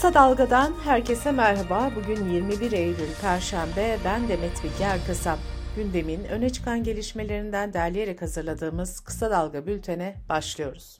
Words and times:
Kısa 0.00 0.14
Dalga'dan 0.14 0.74
herkese 0.84 1.32
merhaba. 1.32 1.90
Bugün 1.96 2.28
21 2.28 2.72
Eylül 2.72 3.14
Perşembe. 3.22 3.98
Ben 4.04 4.28
Demet 4.28 4.64
Bilge 4.64 4.84
Erkasap. 4.84 5.38
Gündemin 5.76 6.24
öne 6.24 6.50
çıkan 6.50 6.84
gelişmelerinden 6.84 7.72
derleyerek 7.72 8.22
hazırladığımız 8.22 9.00
Kısa 9.00 9.30
Dalga 9.30 9.66
bültene 9.66 10.16
başlıyoruz. 10.28 10.98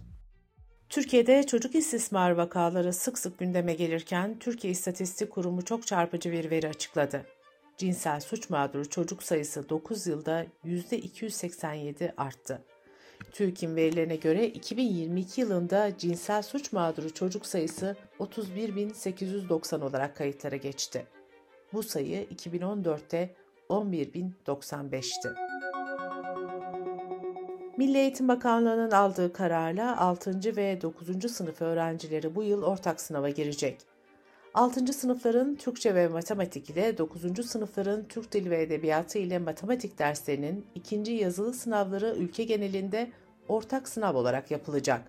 Türkiye'de 0.88 1.46
çocuk 1.46 1.74
istismar 1.74 2.30
vakaları 2.30 2.92
sık 2.92 3.18
sık 3.18 3.38
gündeme 3.38 3.74
gelirken 3.74 4.38
Türkiye 4.38 4.70
İstatistik 4.72 5.30
Kurumu 5.30 5.64
çok 5.64 5.86
çarpıcı 5.86 6.32
bir 6.32 6.50
veri 6.50 6.68
açıkladı. 6.68 7.26
Cinsel 7.76 8.20
suç 8.20 8.50
mağduru 8.50 8.88
çocuk 8.88 9.22
sayısı 9.22 9.68
9 9.68 10.06
yılda 10.06 10.46
%287 10.64 12.12
arttı. 12.16 12.64
TÜİK'in 13.30 13.76
verilerine 13.76 14.16
göre 14.16 14.46
2022 14.46 15.40
yılında 15.40 15.98
cinsel 15.98 16.42
suç 16.42 16.72
mağduru 16.72 17.14
çocuk 17.14 17.46
sayısı 17.46 17.96
31.890 18.20 19.84
olarak 19.84 20.16
kayıtlara 20.16 20.56
geçti. 20.56 21.06
Bu 21.72 21.82
sayı 21.82 22.24
2014'te 22.24 23.34
11.095'ti. 23.68 25.34
Milli 27.76 27.98
Eğitim 27.98 28.28
Bakanlığı'nın 28.28 28.90
aldığı 28.90 29.32
kararla 29.32 29.96
6. 29.98 30.56
ve 30.56 30.80
9. 30.82 31.32
sınıf 31.32 31.62
öğrencileri 31.62 32.34
bu 32.34 32.42
yıl 32.42 32.62
ortak 32.62 33.00
sınava 33.00 33.28
girecek. 33.28 33.89
6. 34.54 34.92
sınıfların 34.92 35.54
Türkçe 35.54 35.94
ve 35.94 36.08
matematik 36.08 36.70
ile 36.70 36.98
9. 36.98 37.46
sınıfların 37.50 38.04
Türk 38.08 38.32
Dili 38.32 38.50
ve 38.50 38.62
Edebiyatı 38.62 39.18
ile 39.18 39.38
matematik 39.38 39.98
derslerinin 39.98 40.66
ikinci 40.74 41.12
yazılı 41.12 41.54
sınavları 41.54 42.14
ülke 42.18 42.44
genelinde 42.44 43.10
ortak 43.48 43.88
sınav 43.88 44.14
olarak 44.14 44.50
yapılacak. 44.50 45.02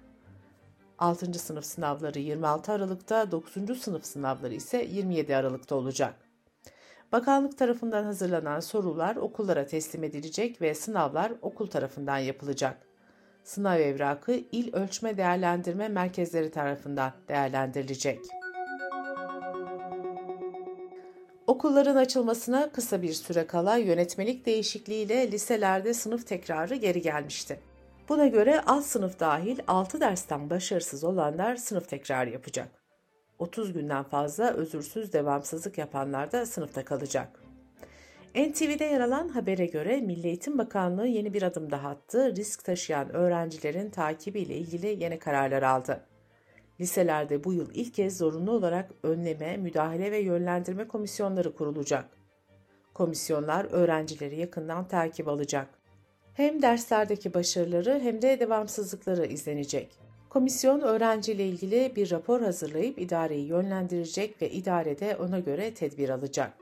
6. 0.97 1.39
sınıf 1.39 1.65
sınavları 1.65 2.19
26 2.19 2.71
Aralık'ta, 2.71 3.31
9. 3.31 3.81
sınıf 3.81 4.05
sınavları 4.05 4.53
ise 4.53 4.87
27 4.91 5.35
Aralık'ta 5.35 5.75
olacak. 5.75 6.15
Bakanlık 7.11 7.57
tarafından 7.57 8.03
hazırlanan 8.03 8.59
sorular 8.59 9.15
okullara 9.15 9.65
teslim 9.65 10.03
edilecek 10.03 10.61
ve 10.61 10.75
sınavlar 10.75 11.33
okul 11.41 11.67
tarafından 11.67 12.17
yapılacak. 12.17 12.87
Sınav 13.43 13.79
evrakı 13.79 14.31
il 14.31 14.75
ölçme 14.75 15.17
değerlendirme 15.17 15.87
merkezleri 15.87 16.51
tarafından 16.51 17.13
değerlendirilecek. 17.27 18.40
Okulların 21.51 21.95
açılmasına 21.95 22.71
kısa 22.71 23.01
bir 23.01 23.13
süre 23.13 23.47
kala 23.47 23.75
yönetmelik 23.75 24.45
değişikliğiyle 24.45 25.31
liselerde 25.31 25.93
sınıf 25.93 26.27
tekrarı 26.27 26.75
geri 26.75 27.01
gelmişti. 27.01 27.59
Buna 28.09 28.27
göre 28.27 28.61
alt 28.65 28.85
sınıf 28.85 29.19
dahil 29.19 29.59
6 29.67 30.01
dersten 30.01 30.49
başarısız 30.49 31.03
olanlar 31.03 31.55
sınıf 31.55 31.89
tekrarı 31.89 32.29
yapacak. 32.29 32.67
30 33.39 33.73
günden 33.73 34.03
fazla 34.03 34.53
özürsüz 34.53 35.13
devamsızlık 35.13 35.77
yapanlar 35.77 36.31
da 36.31 36.45
sınıfta 36.45 36.85
kalacak. 36.85 37.43
NTV'de 38.35 38.85
yer 38.85 39.01
alan 39.01 39.29
habere 39.29 39.65
göre 39.65 40.01
Milli 40.01 40.27
Eğitim 40.27 40.57
Bakanlığı 40.57 41.07
yeni 41.07 41.33
bir 41.33 41.41
adım 41.41 41.71
daha 41.71 41.89
attı. 41.89 42.35
Risk 42.35 42.63
taşıyan 42.65 43.15
öğrencilerin 43.15 43.89
takibiyle 43.89 44.57
ilgili 44.57 45.03
yeni 45.03 45.19
kararlar 45.19 45.63
aldı. 45.63 46.10
Liselerde 46.81 47.43
bu 47.43 47.53
yıl 47.53 47.69
ilk 47.73 47.93
kez 47.93 48.17
zorunlu 48.17 48.51
olarak 48.51 48.91
önleme, 49.03 49.57
müdahale 49.57 50.11
ve 50.11 50.17
yönlendirme 50.19 50.87
komisyonları 50.87 51.55
kurulacak. 51.55 52.05
Komisyonlar 52.93 53.67
öğrencileri 53.71 54.39
yakından 54.39 54.87
takip 54.87 55.27
alacak. 55.27 55.67
Hem 56.33 56.61
derslerdeki 56.61 57.33
başarıları 57.33 57.99
hem 57.99 58.21
de 58.21 58.39
devamsızlıkları 58.39 59.25
izlenecek. 59.25 59.97
Komisyon 60.29 60.81
öğrenciyle 60.81 61.45
ilgili 61.45 61.95
bir 61.95 62.11
rapor 62.11 62.41
hazırlayıp 62.41 62.99
idareyi 62.99 63.47
yönlendirecek 63.47 64.41
ve 64.41 64.51
idarede 64.51 65.15
ona 65.15 65.39
göre 65.39 65.73
tedbir 65.73 66.09
alacak. 66.09 66.53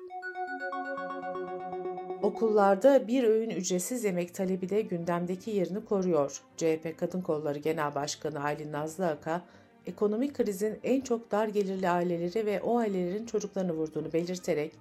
Okullarda 2.21 3.07
bir 3.07 3.23
öğün 3.23 3.49
ücretsiz 3.49 4.03
yemek 4.03 4.33
talebi 4.33 4.69
de 4.69 4.81
gündemdeki 4.81 5.51
yerini 5.51 5.85
koruyor. 5.85 6.41
CHP 6.57 6.97
Kadın 6.97 7.21
Kolları 7.21 7.59
Genel 7.59 7.95
Başkanı 7.95 8.39
Aylin 8.39 8.71
Nazlı 8.71 9.07
Aka, 9.07 9.41
ekonomik 9.89 10.35
krizin 10.35 10.79
en 10.83 11.01
çok 11.01 11.31
dar 11.31 11.47
gelirli 11.47 11.89
aileleri 11.89 12.45
ve 12.45 12.61
o 12.61 12.77
ailelerin 12.77 13.25
çocuklarını 13.25 13.73
vurduğunu 13.73 14.13
belirterek 14.13 14.73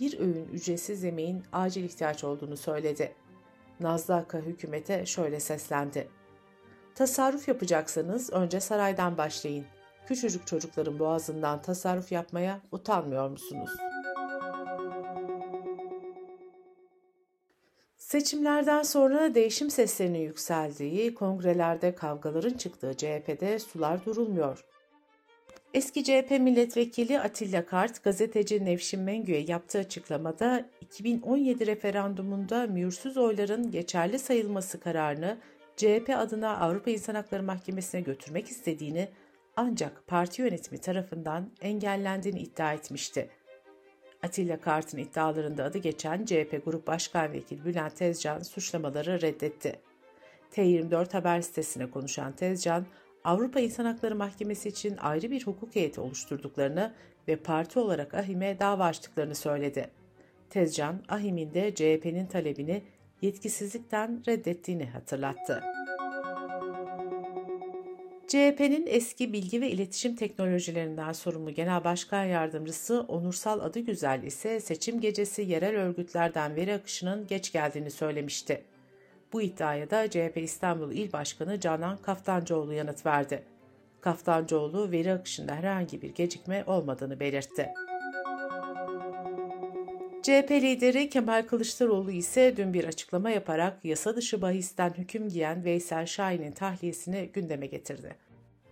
bir 0.00 0.20
öğün 0.20 0.48
ücretsiz 0.52 1.02
yemeğin 1.02 1.42
acil 1.52 1.84
ihtiyaç 1.84 2.24
olduğunu 2.24 2.56
söyledi. 2.56 3.12
Nazlı 3.80 4.14
Aka 4.14 4.38
hükümete 4.38 5.06
şöyle 5.06 5.40
seslendi. 5.40 6.08
Tasarruf 6.94 7.48
yapacaksanız 7.48 8.32
önce 8.32 8.60
saraydan 8.60 9.18
başlayın. 9.18 9.64
Küçücük 10.06 10.46
çocukların 10.46 10.98
boğazından 10.98 11.62
tasarruf 11.62 12.12
yapmaya 12.12 12.60
utanmıyor 12.72 13.30
musunuz? 13.30 13.70
Seçimlerden 18.14 18.82
sonra 18.82 19.34
değişim 19.34 19.70
seslerinin 19.70 20.18
yükseldiği, 20.18 21.14
kongrelerde 21.14 21.94
kavgaların 21.94 22.54
çıktığı 22.54 22.96
CHP'de 22.96 23.58
sular 23.58 24.04
durulmuyor. 24.04 24.64
Eski 25.74 26.04
CHP 26.04 26.30
milletvekili 26.30 27.20
Atilla 27.20 27.66
Kart, 27.66 28.04
gazeteci 28.04 28.64
Nevşin 28.64 29.00
Mengü'ye 29.00 29.40
yaptığı 29.40 29.78
açıklamada 29.78 30.68
2017 30.80 31.66
referandumunda 31.66 32.66
mühürsüz 32.66 33.16
oyların 33.16 33.70
geçerli 33.70 34.18
sayılması 34.18 34.80
kararını 34.80 35.38
CHP 35.76 36.10
adına 36.16 36.58
Avrupa 36.58 36.90
İnsan 36.90 37.14
Hakları 37.14 37.42
Mahkemesi'ne 37.42 38.00
götürmek 38.00 38.48
istediğini 38.48 39.08
ancak 39.56 40.06
parti 40.06 40.42
yönetimi 40.42 40.78
tarafından 40.78 41.50
engellendiğini 41.60 42.40
iddia 42.40 42.72
etmişti. 42.72 43.30
Atilla 44.24 44.60
Kart'ın 44.60 44.98
iddialarında 44.98 45.64
adı 45.64 45.78
geçen 45.78 46.24
CHP 46.24 46.62
Grup 46.64 46.86
Başkan 46.86 47.32
Vekili 47.32 47.64
Bülent 47.64 47.96
Tezcan 47.96 48.42
suçlamaları 48.42 49.22
reddetti. 49.22 49.78
T24 50.52 51.12
haber 51.12 51.40
sitesine 51.40 51.90
konuşan 51.90 52.32
Tezcan, 52.32 52.86
Avrupa 53.24 53.60
İnsan 53.60 53.84
Hakları 53.84 54.14
Mahkemesi 54.14 54.68
için 54.68 54.96
ayrı 54.96 55.30
bir 55.30 55.46
hukuk 55.46 55.76
heyeti 55.76 56.00
oluşturduklarını 56.00 56.92
ve 57.28 57.36
parti 57.36 57.78
olarak 57.78 58.14
AHİM'e 58.14 58.58
dava 58.58 58.84
açtıklarını 58.84 59.34
söyledi. 59.34 59.90
Tezcan, 60.50 61.02
AHİM'in 61.08 61.54
de 61.54 61.74
CHP'nin 61.74 62.26
talebini 62.26 62.82
yetkisizlikten 63.22 64.22
reddettiğini 64.28 64.86
hatırlattı. 64.86 65.62
CHP'nin 68.34 68.86
eski 68.86 69.32
bilgi 69.32 69.60
ve 69.60 69.70
iletişim 69.70 70.16
teknolojilerinden 70.16 71.12
sorumlu 71.12 71.50
Genel 71.50 71.84
Başkan 71.84 72.24
Yardımcısı 72.24 73.00
Onursal 73.00 73.60
Adıgüzel 73.60 74.22
ise 74.22 74.60
seçim 74.60 75.00
gecesi 75.00 75.42
yerel 75.42 75.76
örgütlerden 75.76 76.56
veri 76.56 76.74
akışının 76.74 77.26
geç 77.26 77.52
geldiğini 77.52 77.90
söylemişti. 77.90 78.62
Bu 79.32 79.42
iddiaya 79.42 79.90
da 79.90 80.10
CHP 80.10 80.36
İstanbul 80.36 80.92
İl 80.92 81.12
Başkanı 81.12 81.60
Canan 81.60 81.96
Kaftancıoğlu 81.96 82.72
yanıt 82.72 83.06
verdi. 83.06 83.42
Kaftancıoğlu 84.00 84.90
veri 84.90 85.12
akışında 85.12 85.54
herhangi 85.54 86.02
bir 86.02 86.14
gecikme 86.14 86.64
olmadığını 86.66 87.20
belirtti. 87.20 87.70
CHP 90.22 90.50
lideri 90.50 91.08
Kemal 91.08 91.42
Kılıçdaroğlu 91.46 92.10
ise 92.10 92.54
dün 92.56 92.74
bir 92.74 92.84
açıklama 92.84 93.30
yaparak 93.30 93.84
yasa 93.84 94.16
dışı 94.16 94.42
bahisten 94.42 94.90
hüküm 94.98 95.28
giyen 95.28 95.64
Veysel 95.64 96.06
Şahin'in 96.06 96.52
tahliyesini 96.52 97.30
gündeme 97.32 97.66
getirdi. 97.66 98.23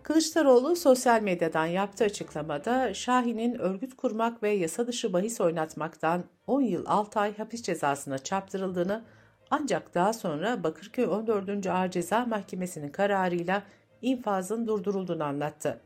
Kılıçdaroğlu 0.03 0.75
sosyal 0.75 1.21
medyadan 1.21 1.65
yaptığı 1.65 2.03
açıklamada 2.03 2.93
Şahin'in 2.93 3.59
örgüt 3.59 3.95
kurmak 3.97 4.43
ve 4.43 4.49
yasa 4.49 4.87
dışı 4.87 5.13
bahis 5.13 5.41
oynatmaktan 5.41 6.23
10 6.47 6.61
yıl 6.61 6.85
6 6.85 7.19
ay 7.19 7.37
hapis 7.37 7.63
cezasına 7.63 8.17
çarptırıldığını 8.17 9.03
ancak 9.51 9.95
daha 9.95 10.13
sonra 10.13 10.63
Bakırköy 10.63 11.05
14. 11.05 11.67
Ağır 11.67 11.91
Ceza 11.91 12.25
Mahkemesi'nin 12.25 12.89
kararıyla 12.89 13.63
infazın 14.01 14.67
durdurulduğunu 14.67 15.23
anlattı. 15.23 15.81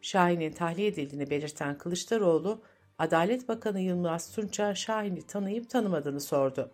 Şahin'in 0.00 0.52
tahliye 0.52 0.88
edildiğini 0.88 1.30
belirten 1.30 1.78
Kılıçdaroğlu, 1.78 2.62
Adalet 2.98 3.48
Bakanı 3.48 3.80
Yılmaz 3.80 4.32
Tunç'a 4.32 4.74
Şahin'i 4.74 5.22
tanıyıp 5.22 5.70
tanımadığını 5.70 6.20
sordu. 6.20 6.70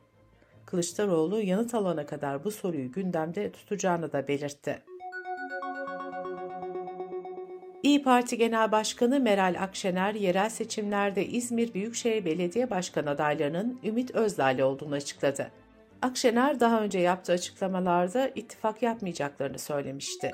Kılıçdaroğlu 0.66 1.40
yanıt 1.40 1.75
alana 1.75 2.06
kadar 2.06 2.44
bu 2.44 2.50
soruyu 2.50 2.92
gündemde 2.92 3.52
tutacağını 3.52 4.12
da 4.12 4.28
belirtti. 4.28 4.89
İyi 7.90 8.02
Parti 8.02 8.38
Genel 8.38 8.72
Başkanı 8.72 9.20
Meral 9.20 9.56
Akşener, 9.60 10.14
yerel 10.14 10.50
seçimlerde 10.50 11.26
İzmir 11.26 11.75
Büyükşehir 11.75 12.25
Belediye 12.25 12.70
Başkanı 12.70 13.10
adaylarının 13.10 13.81
Ümit 13.84 14.14
Özdağ'la 14.14 14.64
olduğunu 14.64 14.94
açıkladı. 14.94 15.50
Akşener 16.02 16.60
daha 16.60 16.81
önce 16.81 16.98
yaptığı 16.98 17.32
açıklamalarda 17.32 18.28
ittifak 18.28 18.82
yapmayacaklarını 18.82 19.58
söylemişti. 19.58 20.31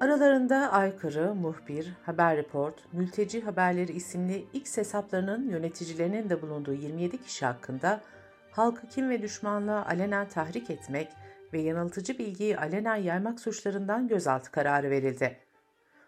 Aralarında 0.00 0.56
Aykırı, 0.72 1.34
Muhbir, 1.34 1.92
Haber 2.06 2.36
Report, 2.36 2.74
Mülteci 2.92 3.40
Haberleri 3.40 3.92
isimli 3.92 4.44
X 4.52 4.76
hesaplarının 4.76 5.50
yöneticilerinin 5.50 6.30
de 6.30 6.42
bulunduğu 6.42 6.74
27 6.74 7.22
kişi 7.22 7.46
hakkında 7.46 8.00
halkı 8.50 8.88
kim 8.88 9.10
ve 9.10 9.22
düşmanlığa 9.22 9.86
alenen 9.86 10.28
tahrik 10.28 10.70
etmek 10.70 11.08
ve 11.52 11.60
yanıltıcı 11.60 12.18
bilgiyi 12.18 12.58
alenen 12.58 12.96
yaymak 12.96 13.40
suçlarından 13.40 14.08
gözaltı 14.08 14.50
kararı 14.50 14.90
verildi. 14.90 15.38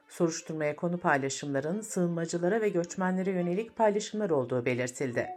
Soruşturmaya 0.08 0.76
konu 0.76 0.99
paylaşımların 0.99 1.81
sığınmacılara 1.81 2.61
ve 2.61 2.69
göçmenlere 2.69 3.31
yönelik 3.31 3.76
paylaşımlar 3.76 4.31
olduğu 4.31 4.64
belirtildi. 4.64 5.29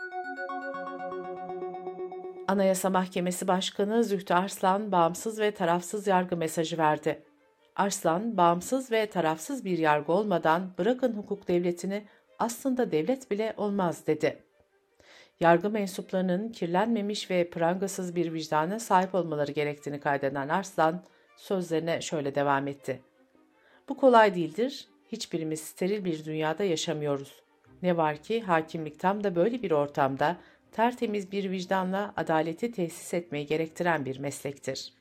Anayasa 2.48 2.90
Mahkemesi 2.90 3.48
Başkanı 3.48 4.04
Zühtü 4.04 4.34
Arslan 4.34 4.92
bağımsız 4.92 5.40
ve 5.40 5.52
tarafsız 5.52 6.08
yargı 6.08 6.38
mesajı 6.38 6.78
verdi. 6.78 7.24
Arslan, 7.76 8.38
bağımsız 8.38 8.92
ve 8.92 9.10
tarafsız 9.10 9.66
bir 9.66 9.78
yargı 9.78 10.12
olmadan 10.12 10.74
bırakın 10.78 11.14
hukuk 11.14 11.48
devletini 11.48 12.06
aslında 12.40 12.92
devlet 12.92 13.32
bile 13.32 13.54
olmaz 13.58 14.08
dedi. 14.08 14.47
Yargı 15.42 15.70
mensuplarının 15.70 16.50
kirlenmemiş 16.50 17.32
ve 17.32 17.50
prangasız 17.50 18.16
bir 18.16 18.34
vicdana 18.34 18.80
sahip 18.80 19.16
olmaları 19.16 19.52
gerektiğini 19.52 20.00
kaydeden 20.00 20.50
Arslan 20.50 21.04
sözlerine 21.38 22.02
şöyle 22.02 22.36
devam 22.36 22.68
etti. 22.68 23.02
Bu 23.90 23.98
kolay 23.98 24.36
değildir. 24.36 24.88
Hiçbirimiz 25.12 25.60
steril 25.60 26.06
bir 26.06 26.26
dünyada 26.26 26.64
yaşamıyoruz. 26.64 27.42
Ne 27.82 27.98
var 27.98 28.18
ki 28.18 28.42
hakimlik 28.42 29.00
tam 29.00 29.24
da 29.24 29.36
böyle 29.36 29.62
bir 29.62 29.72
ortamda 29.72 30.38
tertemiz 30.72 31.32
bir 31.32 31.52
vicdanla 31.52 32.14
adaleti 32.18 32.72
tesis 32.72 33.14
etmeyi 33.14 33.46
gerektiren 33.46 34.06
bir 34.06 34.20
meslektir. 34.20 34.94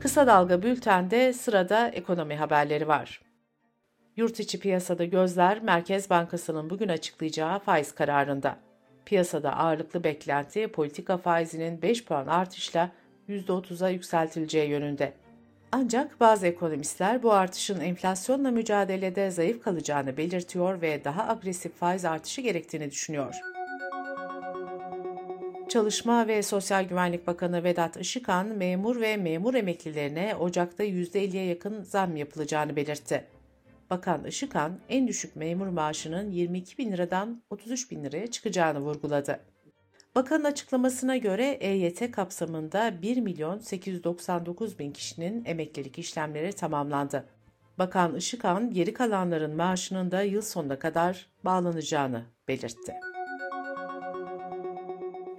Kısa 0.00 0.26
Dalga 0.26 0.62
Bülten'de 0.62 1.32
sırada 1.32 1.88
ekonomi 1.88 2.36
haberleri 2.36 2.88
var. 2.88 3.20
Yurt 4.16 4.40
içi 4.40 4.60
piyasada 4.60 5.04
gözler 5.04 5.62
Merkez 5.62 6.10
Bankası'nın 6.10 6.70
bugün 6.70 6.88
açıklayacağı 6.88 7.58
faiz 7.58 7.94
kararında. 7.94 8.56
Piyasada 9.04 9.56
ağırlıklı 9.56 10.04
beklenti 10.04 10.68
politika 10.68 11.16
faizinin 11.16 11.82
5 11.82 12.04
puan 12.04 12.26
artışla 12.26 12.90
%30'a 13.28 13.88
yükseltileceği 13.88 14.70
yönünde. 14.70 15.12
Ancak 15.72 16.20
bazı 16.20 16.46
ekonomistler 16.46 17.22
bu 17.22 17.32
artışın 17.32 17.80
enflasyonla 17.80 18.50
mücadelede 18.50 19.30
zayıf 19.30 19.62
kalacağını 19.62 20.16
belirtiyor 20.16 20.82
ve 20.82 21.04
daha 21.04 21.28
agresif 21.28 21.74
faiz 21.74 22.04
artışı 22.04 22.40
gerektiğini 22.40 22.90
düşünüyor. 22.90 23.34
Çalışma 25.68 26.28
ve 26.28 26.42
Sosyal 26.42 26.84
Güvenlik 26.84 27.26
Bakanı 27.26 27.64
Vedat 27.64 27.96
Işıkhan, 27.96 28.46
memur 28.46 29.00
ve 29.00 29.16
memur 29.16 29.54
emeklilerine 29.54 30.36
Ocak'ta 30.36 30.84
%50'ye 30.84 31.44
yakın 31.44 31.82
zam 31.82 32.16
yapılacağını 32.16 32.76
belirtti. 32.76 33.33
Bakan 33.94 34.24
Işıkhan, 34.24 34.78
en 34.88 35.08
düşük 35.08 35.36
memur 35.36 35.66
maaşının 35.66 36.30
22 36.30 36.78
bin 36.78 36.92
liradan 36.92 37.42
33 37.50 37.90
bin 37.90 38.04
liraya 38.04 38.26
çıkacağını 38.26 38.80
vurguladı. 38.80 39.40
Bakanın 40.14 40.44
açıklamasına 40.44 41.16
göre 41.16 41.44
EYT 41.44 42.10
kapsamında 42.10 43.02
1 43.02 43.16
milyon 43.16 43.58
899 43.58 44.78
bin 44.78 44.92
kişinin 44.92 45.44
emeklilik 45.44 45.98
işlemleri 45.98 46.52
tamamlandı. 46.52 47.24
Bakan 47.78 48.16
Işıkhan, 48.16 48.70
geri 48.70 48.94
kalanların 48.94 49.56
maaşının 49.56 50.10
da 50.10 50.22
yıl 50.22 50.42
sonuna 50.42 50.78
kadar 50.78 51.26
bağlanacağını 51.44 52.22
belirtti. 52.48 52.94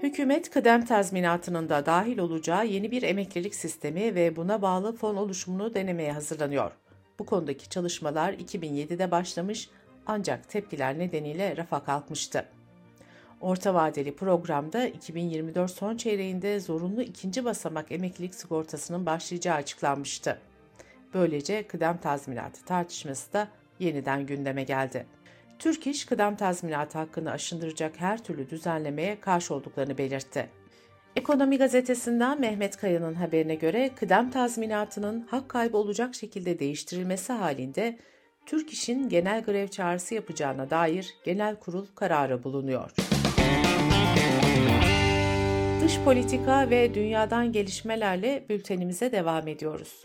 Hükümet 0.04 0.50
kıdem 0.50 0.86
tazminatının 0.86 1.69
da 1.69 1.86
dahil 1.86 2.18
olacağı 2.18 2.68
yeni 2.68 2.92
bir 2.92 3.04
emeklilik 3.04 3.56
sistemi 3.56 4.16
ve 4.16 4.36
buna 4.36 4.62
bağlı 4.62 4.96
fon 4.96 5.16
oluşumunu 5.16 5.74
denemeye 5.74 6.12
hazırlanıyor. 6.12 6.72
Bu 7.20 7.26
konudaki 7.26 7.70
çalışmalar 7.70 8.34
2007'de 8.34 9.12
başlamış 9.12 9.70
ancak 10.08 10.50
tepkiler 10.50 11.00
nedeniyle 11.00 11.58
rafa 11.58 11.84
kalkmıştı. 11.84 12.46
Orta 13.42 13.74
vadeli 13.74 14.16
programda 14.16 14.86
2024 14.86 15.72
son 15.72 15.98
çeyreğinde 15.98 16.60
zorunlu 16.60 17.02
ikinci 17.02 17.46
basamak 17.46 17.92
emeklilik 17.92 18.36
sigortasının 18.36 19.06
başlayacağı 19.06 19.56
açıklanmıştı. 19.56 20.40
Böylece 21.14 21.68
kıdem 21.68 21.98
tazminatı 21.98 22.66
tartışması 22.66 23.34
da 23.34 23.48
yeniden 23.80 24.26
gündeme 24.26 24.64
geldi. 24.64 25.06
Türk 25.60 25.88
İş 25.88 26.06
kıdem 26.06 26.36
tazminatı 26.36 26.98
hakkını 26.98 27.32
aşındıracak 27.32 28.00
her 28.00 28.24
türlü 28.24 28.50
düzenlemeye 28.50 29.20
karşı 29.20 29.54
olduklarını 29.54 29.98
belirtti. 29.98 30.50
Ekonomi 31.16 31.58
gazetesinden 31.58 32.42
Mehmet 32.42 32.78
Kaya'nın 32.78 33.14
haberine 33.14 33.56
göre 33.56 33.90
kıdem 33.96 34.32
tazminatının 34.32 35.22
hak 35.22 35.50
kaybı 35.50 35.78
olacak 35.78 36.16
şekilde 36.16 36.60
değiştirilmesi 36.60 37.34
halinde 37.34 37.98
Türk 38.46 38.74
İş'in 38.74 39.10
genel 39.10 39.44
grev 39.44 39.68
çağrısı 39.68 40.16
yapacağına 40.16 40.70
dair 40.70 41.16
genel 41.24 41.56
kurul 41.56 41.86
kararı 41.96 42.44
bulunuyor. 42.44 42.92
Dış 45.82 46.00
politika 46.00 46.70
ve 46.70 46.94
dünyadan 46.94 47.52
gelişmelerle 47.52 48.46
bültenimize 48.50 49.12
devam 49.12 49.48
ediyoruz. 49.48 50.04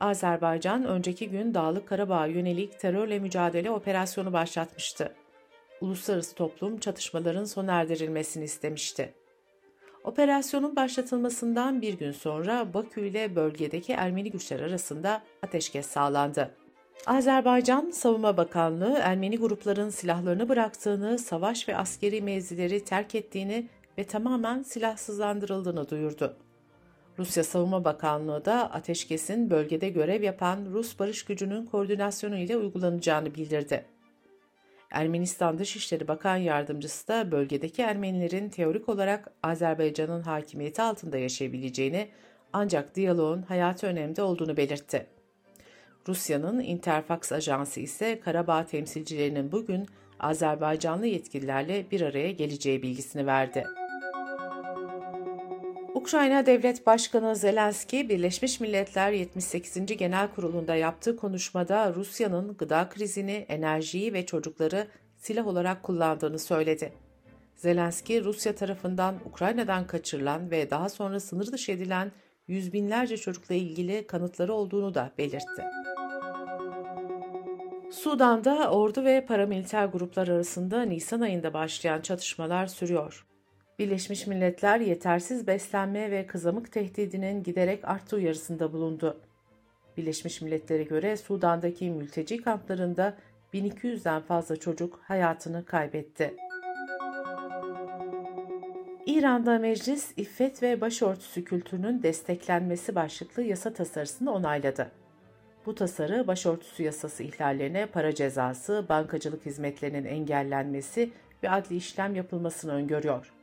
Azerbaycan 0.00 0.84
önceki 0.84 1.30
gün 1.30 1.54
Dağlık 1.54 1.88
Karabağ'a 1.88 2.26
yönelik 2.26 2.80
terörle 2.80 3.18
mücadele 3.18 3.70
operasyonu 3.70 4.32
başlatmıştı. 4.32 5.14
Uluslararası 5.80 6.34
toplum 6.34 6.78
çatışmaların 6.78 7.44
sona 7.44 7.72
erdirilmesini 7.80 8.44
istemişti. 8.44 9.14
Operasyonun 10.04 10.76
başlatılmasından 10.76 11.82
bir 11.82 11.98
gün 11.98 12.12
sonra 12.12 12.74
Bakü 12.74 13.06
ile 13.06 13.36
bölgedeki 13.36 13.92
Ermeni 13.92 14.30
güçler 14.30 14.60
arasında 14.60 15.22
ateşkes 15.42 15.86
sağlandı. 15.86 16.54
Azerbaycan 17.06 17.90
Savunma 17.90 18.36
Bakanlığı 18.36 18.98
Ermeni 19.02 19.38
grupların 19.38 19.90
silahlarını 19.90 20.48
bıraktığını, 20.48 21.18
savaş 21.18 21.68
ve 21.68 21.76
askeri 21.76 22.22
mevzileri 22.22 22.84
terk 22.84 23.14
ettiğini 23.14 23.68
ve 23.98 24.04
tamamen 24.04 24.62
silahsızlandırıldığını 24.62 25.88
duyurdu. 25.88 26.36
Rusya 27.18 27.44
Savunma 27.44 27.84
Bakanlığı 27.84 28.44
da 28.44 28.72
ateşkesin 28.72 29.50
bölgede 29.50 29.88
görev 29.88 30.22
yapan 30.22 30.58
Rus 30.72 30.98
barış 30.98 31.24
gücünün 31.24 31.66
koordinasyonu 31.66 32.38
ile 32.38 32.56
uygulanacağını 32.56 33.34
bildirdi. 33.34 33.84
Ermenistan 34.90 35.58
Dışişleri 35.58 36.08
Bakan 36.08 36.36
Yardımcısı 36.36 37.08
da 37.08 37.32
bölgedeki 37.32 37.82
Ermenilerin 37.82 38.48
teorik 38.48 38.88
olarak 38.88 39.30
Azerbaycan'ın 39.42 40.22
hakimiyeti 40.22 40.82
altında 40.82 41.18
yaşayabileceğini 41.18 42.08
ancak 42.52 42.94
diyaloğun 42.94 43.42
hayati 43.42 43.86
önemde 43.86 44.22
olduğunu 44.22 44.56
belirtti. 44.56 45.06
Rusya'nın 46.08 46.60
Interfax 46.60 47.32
Ajansı 47.32 47.80
ise 47.80 48.20
Karabağ 48.20 48.66
temsilcilerinin 48.66 49.52
bugün 49.52 49.86
Azerbaycanlı 50.20 51.06
yetkililerle 51.06 51.90
bir 51.90 52.00
araya 52.00 52.32
geleceği 52.32 52.82
bilgisini 52.82 53.26
verdi. 53.26 53.64
Ukrayna 56.08 56.46
Devlet 56.46 56.86
Başkanı 56.86 57.36
Zelenski, 57.36 58.08
Birleşmiş 58.08 58.60
Milletler 58.60 59.12
78. 59.12 59.86
Genel 59.86 60.28
Kurulu'nda 60.28 60.74
yaptığı 60.74 61.16
konuşmada 61.16 61.94
Rusya'nın 61.94 62.56
gıda 62.56 62.88
krizini, 62.88 63.46
enerjiyi 63.48 64.12
ve 64.12 64.26
çocukları 64.26 64.86
silah 65.16 65.46
olarak 65.46 65.82
kullandığını 65.82 66.38
söyledi. 66.38 66.92
Zelenski, 67.56 68.24
Rusya 68.24 68.54
tarafından 68.54 69.14
Ukrayna'dan 69.24 69.86
kaçırılan 69.86 70.50
ve 70.50 70.70
daha 70.70 70.88
sonra 70.88 71.20
sınır 71.20 71.52
dışı 71.52 71.72
edilen 71.72 72.12
yüz 72.46 72.72
binlerce 72.72 73.16
çocukla 73.16 73.54
ilgili 73.54 74.06
kanıtları 74.06 74.54
olduğunu 74.54 74.94
da 74.94 75.10
belirtti. 75.18 75.64
Sudan'da 77.92 78.70
ordu 78.70 79.04
ve 79.04 79.24
paramiliter 79.24 79.86
gruplar 79.86 80.28
arasında 80.28 80.82
Nisan 80.82 81.20
ayında 81.20 81.54
başlayan 81.54 82.00
çatışmalar 82.00 82.66
sürüyor. 82.66 83.27
Birleşmiş 83.78 84.26
Milletler 84.26 84.80
yetersiz 84.80 85.46
beslenme 85.46 86.10
ve 86.10 86.26
kızamık 86.26 86.72
tehdidinin 86.72 87.42
giderek 87.42 87.88
arttığı 87.88 88.16
uyarısında 88.16 88.72
bulundu. 88.72 89.20
Birleşmiş 89.96 90.42
Milletler'e 90.42 90.82
göre 90.82 91.16
Sudan'daki 91.16 91.90
mülteci 91.90 92.42
kamplarında 92.42 93.16
1200'den 93.54 94.22
fazla 94.22 94.56
çocuk 94.56 95.00
hayatını 95.02 95.64
kaybetti. 95.64 96.34
İran'da 99.06 99.58
meclis 99.58 100.12
iffet 100.16 100.62
ve 100.62 100.80
başörtüsü 100.80 101.44
kültürünün 101.44 102.02
desteklenmesi 102.02 102.94
başlıklı 102.94 103.42
yasa 103.42 103.72
tasarısını 103.72 104.32
onayladı. 104.32 104.90
Bu 105.66 105.74
tasarı 105.74 106.26
başörtüsü 106.26 106.82
yasası 106.82 107.22
ihlallerine 107.22 107.86
para 107.86 108.14
cezası, 108.14 108.86
bankacılık 108.88 109.46
hizmetlerinin 109.46 110.04
engellenmesi 110.04 111.10
ve 111.42 111.50
adli 111.50 111.76
işlem 111.76 112.14
yapılmasını 112.14 112.72
öngörüyor. 112.72 113.37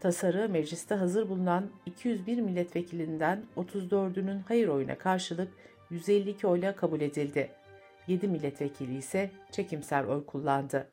Tasarı 0.00 0.48
mecliste 0.48 0.94
hazır 0.94 1.28
bulunan 1.28 1.70
201 1.86 2.40
milletvekilinden 2.40 3.42
34'ünün 3.56 4.40
hayır 4.48 4.68
oyuna 4.68 4.98
karşılık 4.98 5.48
152 5.90 6.46
oyla 6.46 6.76
kabul 6.76 7.00
edildi. 7.00 7.50
7 8.06 8.28
milletvekili 8.28 8.96
ise 8.96 9.30
çekimser 9.52 10.04
oy 10.04 10.26
kullandı. 10.26 10.88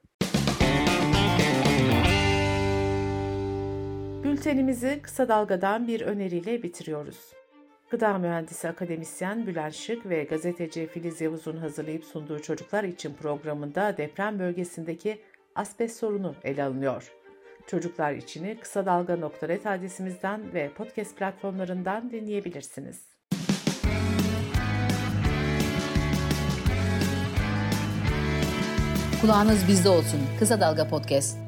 Bültenimizi 4.24 5.00
kısa 5.02 5.28
dalgadan 5.28 5.88
bir 5.88 6.02
öneriyle 6.02 6.64
bitiriyoruz. 6.64 7.34
Gıda 7.90 8.18
Mühendisi 8.18 8.68
Akademisyen 8.68 9.48
Bülent 9.48 9.74
Şık 9.74 10.10
ve 10.10 10.24
gazeteci 10.24 10.88
Filiz 10.88 11.22
Yavuz'un 11.22 11.58
hazırlayıp 11.58 12.04
sunduğu 12.04 12.40
Çocuklar 12.40 12.84
için 12.84 13.14
programında 13.14 13.98
deprem 13.98 14.40
bölgesindeki 14.40 15.22
asbest 15.56 15.98
sorunu 16.00 16.36
ele 16.44 16.64
alınıyor 16.64 17.12
çocuklar 17.68 18.14
içini 18.14 18.58
kısa 18.60 18.86
dalga.net 18.86 19.66
adresimizden 19.66 20.54
ve 20.54 20.70
podcast 20.70 21.18
platformlarından 21.18 22.12
dinleyebilirsiniz. 22.12 23.16
Kulağınız 29.22 29.68
bizde 29.68 29.90
olsun. 29.90 30.20
Kısa 30.40 30.62
Dalga 30.62 30.88
Podcast. 30.88 31.45